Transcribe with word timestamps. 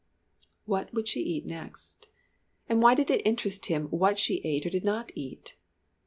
What 0.65 0.91
would 0.95 1.07
she 1.07 1.19
eat 1.21 1.45
next? 1.45 2.07
And 2.67 2.81
why 2.81 2.95
did 2.95 3.11
it 3.11 3.21
interest 3.23 3.67
him 3.67 3.85
what 3.89 4.17
she 4.17 4.41
ate 4.43 4.65
or 4.65 4.71
did 4.71 4.83
not 4.83 5.11
eat? 5.13 5.57